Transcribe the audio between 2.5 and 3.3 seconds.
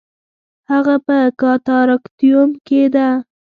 کې ده